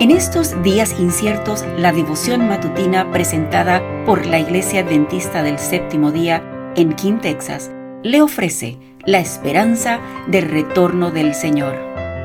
En 0.00 0.12
estos 0.12 0.62
días 0.62 1.00
inciertos, 1.00 1.64
la 1.76 1.90
devoción 1.90 2.46
matutina 2.46 3.10
presentada 3.10 3.82
por 4.06 4.26
la 4.26 4.38
Iglesia 4.38 4.82
Adventista 4.82 5.42
del 5.42 5.58
Séptimo 5.58 6.12
Día 6.12 6.72
en 6.76 6.94
King, 6.94 7.18
Texas, 7.20 7.72
le 8.04 8.22
ofrece 8.22 8.78
la 9.04 9.18
esperanza 9.18 9.98
del 10.28 10.48
retorno 10.48 11.10
del 11.10 11.34
Señor. 11.34 11.74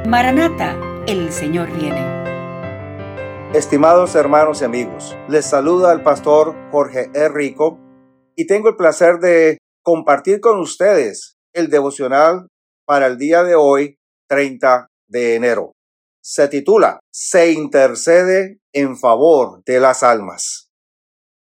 Maranata, 0.07 0.77
el 1.07 1.31
Señor 1.31 1.71
viene. 1.75 1.97
Estimados 3.55 4.13
hermanos 4.13 4.61
y 4.61 4.65
amigos, 4.65 5.17
les 5.27 5.47
saluda 5.47 5.93
el 5.93 6.03
pastor 6.03 6.53
Jorge 6.69 7.09
E. 7.15 7.27
Rico 7.27 7.79
y 8.35 8.45
tengo 8.45 8.69
el 8.69 8.75
placer 8.75 9.17
de 9.17 9.57
compartir 9.81 10.41
con 10.41 10.59
ustedes 10.59 11.37
el 11.53 11.71
devocional 11.71 12.49
para 12.85 13.07
el 13.07 13.17
día 13.17 13.43
de 13.43 13.55
hoy, 13.55 13.97
30 14.27 14.89
de 15.07 15.35
enero 15.37 15.73
se 16.23 16.47
titula 16.47 16.99
Se 17.11 17.51
intercede 17.51 18.59
en 18.73 18.97
favor 18.97 19.61
de 19.65 19.79
las 19.79 20.03
almas. 20.03 20.69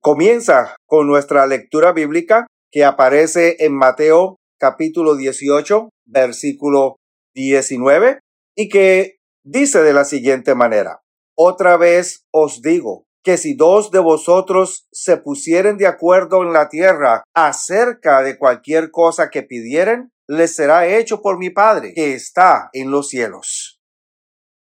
Comienza 0.01 0.77
con 0.87 1.07
nuestra 1.07 1.47
lectura 1.47 1.93
bíblica 1.93 2.47
que 2.73 2.85
aparece 2.85 3.57
en 3.61 3.73
Mateo 3.73 4.37
capítulo 4.59 5.15
18, 5.15 5.91
versículo 6.07 6.97
19, 7.35 8.19
y 8.57 8.69
que 8.69 9.17
dice 9.45 9.83
de 9.83 9.93
la 9.93 10.05
siguiente 10.05 10.55
manera, 10.55 11.01
Otra 11.37 11.77
vez 11.77 12.25
os 12.33 12.61
digo 12.61 13.05
que 13.23 13.37
si 13.39 13.55
dos 13.55 13.91
de 13.91 14.01
vosotros 14.01 14.87
se 14.93 15.17
pusieren 15.17 15.79
de 15.79 15.87
acuerdo 15.87 16.43
en 16.43 16.53
la 16.53 16.69
tierra 16.69 17.23
acerca 17.35 18.23
de 18.23 18.37
cualquier 18.39 18.91
cosa 18.91 19.31
que 19.31 19.43
pidieren, 19.43 20.11
les 20.29 20.55
será 20.55 20.87
hecho 20.87 21.23
por 21.23 21.39
mi 21.39 21.51
Padre 21.51 21.95
que 21.95 22.15
está 22.15 22.71
en 22.73 22.91
los 22.91 23.09
cielos. 23.09 23.74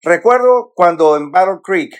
Recuerdo 0.05 0.71
cuando 0.75 1.17
en 1.17 1.31
Battle 1.31 1.61
Creek 1.63 1.95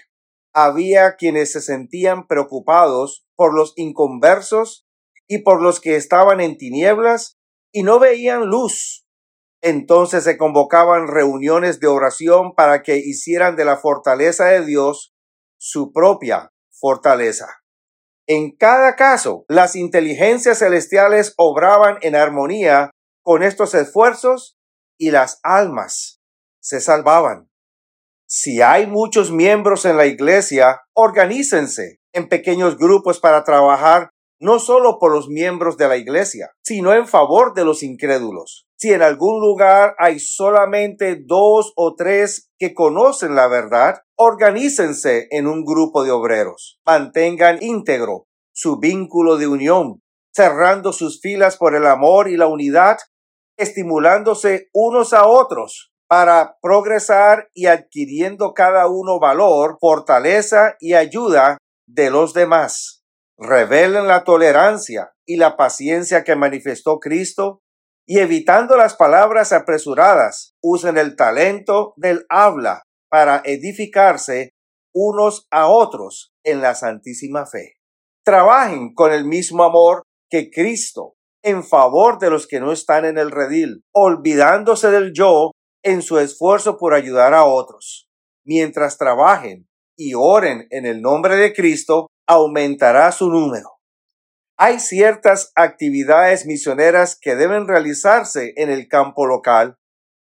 había 0.54 1.16
quienes 1.16 1.52
se 1.52 1.60
sentían 1.60 2.27
preocupados 2.27 3.26
por 3.35 3.55
los 3.55 3.74
inconversos 3.77 4.88
y 5.27 5.40
por 5.40 5.60
los 5.60 5.79
que 5.79 5.96
estaban 5.96 6.40
en 6.40 6.55
tinieblas 6.55 7.40
y 7.71 7.82
no 7.82 7.98
veían 7.98 8.46
luz. 8.46 9.07
Entonces 9.63 10.24
se 10.24 10.38
convocaban 10.38 11.07
reuniones 11.07 11.79
de 11.79 11.88
oración 11.88 12.54
para 12.54 12.84
que 12.84 12.98
hicieran 12.98 13.55
de 13.55 13.66
la 13.66 13.77
fortaleza 13.77 14.46
de 14.46 14.63
Dios 14.63 15.16
su 15.57 15.91
propia 15.91 16.54
fortaleza. 16.70 17.63
En 18.27 18.55
cada 18.55 18.96
caso, 18.96 19.46
las 19.48 19.76
inteligencias 19.76 20.60
celestiales 20.60 21.34
obraban 21.38 21.98
en 22.01 22.16
armonía 22.16 22.91
con 23.24 23.41
estos 23.41 23.74
esfuerzos 23.74 24.60
y 24.96 25.10
las 25.10 25.40
almas 25.41 26.22
se 26.60 26.79
salvaban. 26.82 27.49
Si 28.27 28.59
hay 28.62 28.87
muchos 28.87 29.31
miembros 29.31 29.85
en 29.85 29.98
la 29.98 30.07
iglesia, 30.07 30.81
organícense 30.93 31.99
en 32.12 32.27
pequeños 32.27 32.77
grupos 32.77 33.20
para 33.20 33.43
trabajar 33.43 34.09
no 34.40 34.59
solo 34.59 34.98
por 34.99 35.12
los 35.12 35.27
miembros 35.29 35.77
de 35.77 35.87
la 35.87 35.98
iglesia, 35.98 36.51
sino 36.63 36.93
en 36.93 37.07
favor 37.07 37.54
de 37.54 37.63
los 37.65 37.84
incrédulos. 37.84 38.65
Si 38.77 38.91
en 38.91 39.04
algún 39.04 39.40
lugar 39.40 39.95
hay 39.99 40.20
solamente 40.20 41.21
dos 41.23 41.71
o 41.76 41.95
tres 41.95 42.49
que 42.57 42.73
conocen 42.73 43.35
la 43.35 43.48
verdad, 43.48 44.01
organícense 44.17 45.27
en 45.29 45.48
un 45.48 45.63
grupo 45.63 46.04
de 46.04 46.12
obreros. 46.12 46.79
Mantengan 46.85 47.62
íntegro 47.62 48.26
su 48.54 48.79
vínculo 48.79 49.37
de 49.37 49.48
unión, 49.48 50.01
cerrando 50.34 50.93
sus 50.93 51.21
filas 51.21 51.57
por 51.57 51.76
el 51.76 51.85
amor 51.85 52.27
y 52.29 52.37
la 52.37 52.48
unidad, 52.48 52.98
estimulándose 53.57 54.67
unos 54.73 55.13
a 55.13 55.27
otros 55.27 55.95
para 56.16 56.55
progresar 56.62 57.49
y 57.54 57.66
adquiriendo 57.66 58.54
cada 58.54 58.88
uno 58.88 59.20
valor, 59.20 59.76
fortaleza 59.82 60.77
y 60.80 60.94
ayuda 60.94 61.57
de 61.90 62.10
los 62.10 62.34
demás. 62.34 63.04
Revelen 63.38 64.07
la 64.07 64.24
tolerancia 64.24 65.12
y 65.25 65.35
la 65.35 65.57
paciencia 65.57 66.23
que 66.23 66.38
manifestó 66.38 67.00
Cristo 67.00 67.59
y 68.07 68.19
evitando 68.19 68.78
las 68.78 68.95
palabras 68.95 69.51
apresuradas, 69.51 70.53
usen 70.63 70.97
el 70.97 71.17
talento 71.17 71.94
del 71.97 72.25
habla 72.29 72.84
para 73.09 73.41
edificarse 73.44 74.51
unos 74.94 75.47
a 75.51 75.68
otros 75.68 76.31
en 76.45 76.62
la 76.62 76.75
santísima 76.75 77.45
fe. 77.45 77.73
Trabajen 78.23 78.94
con 78.94 79.12
el 79.12 79.25
mismo 79.25 79.66
amor 79.66 80.03
que 80.29 80.50
Cristo 80.50 81.16
en 81.44 81.62
favor 81.62 82.19
de 82.19 82.29
los 82.29 82.47
que 82.47 82.62
no 82.62 82.72
están 82.72 83.03
en 83.03 83.18
el 83.18 83.31
redil, 83.31 83.84
olvidándose 83.94 84.91
del 84.91 85.12
yo 85.13 85.51
en 85.85 86.01
su 86.01 86.18
esfuerzo 86.18 86.78
por 86.78 86.96
ayudar 86.96 87.34
a 87.34 87.46
otros. 87.46 88.09
Mientras 88.44 88.97
trabajen 88.97 89.69
y 89.96 90.13
oren 90.16 90.68
en 90.72 90.85
el 90.85 91.01
nombre 91.01 91.35
de 91.35 91.53
Cristo, 91.53 92.07
aumentará 92.28 93.12
su 93.12 93.29
número. 93.29 93.69
Hay 94.57 94.79
ciertas 94.79 95.51
actividades 95.56 96.45
misioneras 96.45 97.18
que 97.19 97.35
deben 97.35 97.68
realizarse 97.68 98.53
en 98.56 98.69
el 98.69 98.88
campo 98.88 99.28
local 99.28 99.78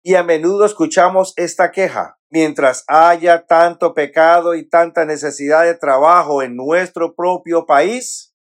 y 0.04 0.16
a 0.16 0.24
menudo 0.24 0.66
escuchamos 0.66 1.34
esta 1.38 1.72
queja. 1.72 2.20
Mientras 2.30 2.84
haya 2.88 3.46
tanto 3.46 3.94
pecado 3.94 4.56
y 4.56 4.68
tanta 4.68 5.06
necesidad 5.06 5.64
de 5.64 5.76
trabajo 5.76 6.42
en 6.42 6.58
nuestro 6.58 7.16
propio 7.16 7.66
país, 7.66 8.36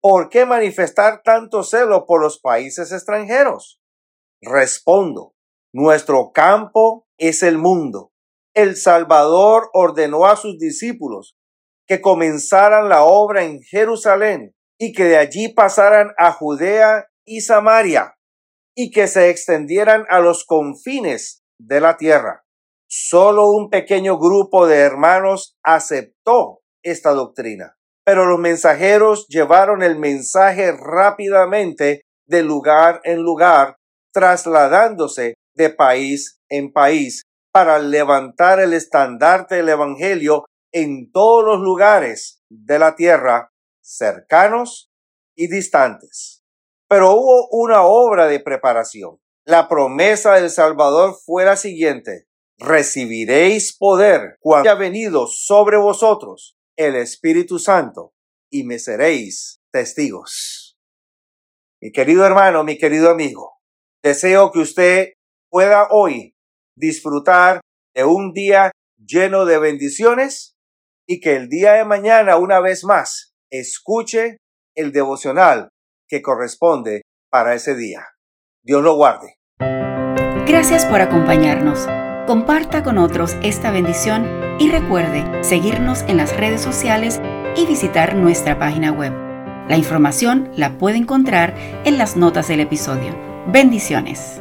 ¿por 0.00 0.30
qué 0.30 0.46
manifestar 0.46 1.20
tanto 1.22 1.62
celo 1.62 2.06
por 2.06 2.22
los 2.22 2.40
países 2.40 2.90
extranjeros? 2.90 3.82
Respondo, 4.40 5.33
nuestro 5.74 6.30
campo 6.32 7.04
es 7.18 7.42
el 7.42 7.58
mundo. 7.58 8.12
El 8.54 8.76
Salvador 8.76 9.70
ordenó 9.72 10.24
a 10.24 10.36
sus 10.36 10.56
discípulos 10.56 11.36
que 11.88 12.00
comenzaran 12.00 12.88
la 12.88 13.02
obra 13.02 13.42
en 13.42 13.60
Jerusalén 13.60 14.54
y 14.78 14.92
que 14.92 15.04
de 15.04 15.18
allí 15.18 15.52
pasaran 15.52 16.12
a 16.16 16.30
Judea 16.30 17.08
y 17.26 17.40
Samaria 17.40 18.14
y 18.76 18.92
que 18.92 19.08
se 19.08 19.30
extendieran 19.30 20.06
a 20.08 20.20
los 20.20 20.44
confines 20.44 21.42
de 21.58 21.80
la 21.80 21.96
tierra. 21.96 22.44
Solo 22.88 23.50
un 23.50 23.68
pequeño 23.68 24.16
grupo 24.16 24.68
de 24.68 24.76
hermanos 24.76 25.56
aceptó 25.64 26.60
esta 26.84 27.10
doctrina, 27.10 27.76
pero 28.04 28.26
los 28.26 28.38
mensajeros 28.38 29.26
llevaron 29.26 29.82
el 29.82 29.98
mensaje 29.98 30.70
rápidamente 30.70 32.02
de 32.26 32.42
lugar 32.44 33.00
en 33.02 33.22
lugar, 33.22 33.76
trasladándose 34.12 35.34
de 35.54 35.70
país 35.70 36.40
en 36.48 36.72
país 36.72 37.22
para 37.52 37.78
levantar 37.78 38.60
el 38.60 38.72
estandarte 38.72 39.56
del 39.56 39.68
Evangelio 39.68 40.44
en 40.72 41.12
todos 41.12 41.44
los 41.44 41.60
lugares 41.60 42.42
de 42.50 42.78
la 42.78 42.96
tierra, 42.96 43.52
cercanos 43.80 44.90
y 45.36 45.46
distantes. 45.46 46.42
Pero 46.88 47.12
hubo 47.12 47.48
una 47.50 47.82
obra 47.82 48.26
de 48.26 48.40
preparación. 48.40 49.18
La 49.46 49.68
promesa 49.68 50.34
del 50.34 50.50
Salvador 50.50 51.14
fue 51.24 51.44
la 51.44 51.56
siguiente. 51.56 52.26
Recibiréis 52.58 53.76
poder 53.76 54.36
cuando 54.40 54.70
haya 54.70 54.78
venido 54.78 55.26
sobre 55.26 55.76
vosotros 55.76 56.56
el 56.76 56.96
Espíritu 56.96 57.58
Santo 57.58 58.14
y 58.50 58.64
me 58.64 58.78
seréis 58.78 59.60
testigos. 59.72 60.78
Mi 61.80 61.92
querido 61.92 62.24
hermano, 62.24 62.64
mi 62.64 62.78
querido 62.78 63.10
amigo, 63.10 63.60
deseo 64.02 64.50
que 64.50 64.60
usted 64.60 65.13
pueda 65.54 65.86
hoy 65.92 66.34
disfrutar 66.76 67.60
de 67.94 68.04
un 68.04 68.32
día 68.32 68.72
lleno 68.98 69.44
de 69.44 69.60
bendiciones 69.60 70.56
y 71.06 71.20
que 71.20 71.36
el 71.36 71.48
día 71.48 71.74
de 71.74 71.84
mañana 71.84 72.38
una 72.38 72.58
vez 72.58 72.82
más 72.82 73.36
escuche 73.52 74.38
el 74.74 74.90
devocional 74.90 75.68
que 76.08 76.22
corresponde 76.22 77.02
para 77.30 77.54
ese 77.54 77.76
día. 77.76 78.04
Dios 78.64 78.82
lo 78.82 78.96
guarde. 78.96 79.36
Gracias 80.44 80.86
por 80.86 81.00
acompañarnos. 81.00 81.86
Comparta 82.26 82.82
con 82.82 82.98
otros 82.98 83.36
esta 83.44 83.70
bendición 83.70 84.26
y 84.58 84.72
recuerde 84.72 85.44
seguirnos 85.44 86.02
en 86.08 86.16
las 86.16 86.36
redes 86.36 86.62
sociales 86.62 87.20
y 87.54 87.64
visitar 87.64 88.16
nuestra 88.16 88.58
página 88.58 88.90
web. 88.90 89.12
La 89.68 89.76
información 89.76 90.50
la 90.56 90.78
puede 90.78 90.96
encontrar 90.96 91.54
en 91.84 91.96
las 91.96 92.16
notas 92.16 92.48
del 92.48 92.58
episodio. 92.58 93.16
Bendiciones. 93.46 94.40